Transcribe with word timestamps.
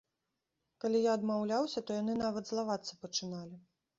Калі 0.85 1.01
я 1.01 1.11
адмаўляўся, 1.17 1.83
то 1.89 1.97
яны 2.01 2.17
нават 2.23 2.43
злавацца 2.53 2.93
пачыналі. 3.05 3.63